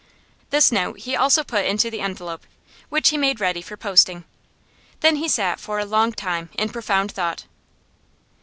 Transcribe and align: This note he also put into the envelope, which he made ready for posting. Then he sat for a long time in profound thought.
This 0.49 0.71
note 0.71 1.01
he 1.01 1.15
also 1.15 1.43
put 1.43 1.63
into 1.63 1.91
the 1.91 2.01
envelope, 2.01 2.47
which 2.89 3.09
he 3.09 3.19
made 3.19 3.39
ready 3.39 3.61
for 3.61 3.77
posting. 3.77 4.23
Then 5.01 5.17
he 5.17 5.27
sat 5.27 5.59
for 5.59 5.77
a 5.77 5.85
long 5.85 6.11
time 6.11 6.49
in 6.57 6.69
profound 6.69 7.11
thought. 7.11 7.45